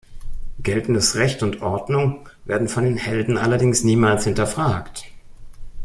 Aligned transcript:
Geltendes 0.63 1.13
Recht 1.15 1.43
und 1.43 1.61
Ordnung 1.61 2.27
werden 2.45 2.67
von 2.67 2.83
den 2.85 2.97
Helden 2.97 3.37
allerdings 3.37 3.83
niemals 3.83 4.23
hinterfragt. 4.23 5.05